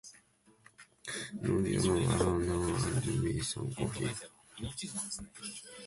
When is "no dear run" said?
1.43-2.19